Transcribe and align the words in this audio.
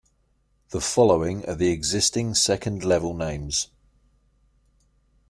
The 0.69 0.81
following 0.81 1.45
are 1.47 1.53
the 1.53 1.69
existing 1.69 2.33
second 2.33 2.83
level 2.83 3.13
names. 3.13 3.67